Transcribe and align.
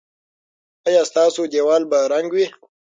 ایا 0.87 1.01
ستاسو 1.11 1.41
دیوال 1.53 1.83
به 1.89 1.99
رنګ 2.13 2.29
وي؟ 2.35 2.45